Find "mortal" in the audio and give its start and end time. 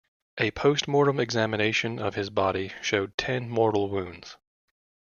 3.47-3.87